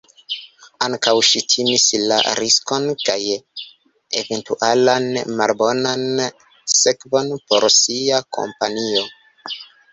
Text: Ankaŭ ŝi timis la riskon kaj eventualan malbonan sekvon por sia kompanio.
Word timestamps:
Ankaŭ 0.85 1.11
ŝi 1.31 1.41
timis 1.53 1.83
la 2.13 2.17
riskon 2.39 2.87
kaj 3.03 3.19
eventualan 4.23 5.07
malbonan 5.43 6.09
sekvon 6.81 7.33
por 7.47 7.71
sia 7.79 8.27
kompanio. 8.39 9.09